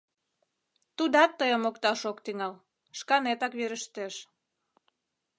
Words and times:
Тудат 0.97 1.31
тыйым 1.39 1.61
мокташ 1.63 2.01
ок 2.11 2.17
тӱҥал, 2.25 2.53
шканетак 2.99 3.53
верештеш... 3.59 4.15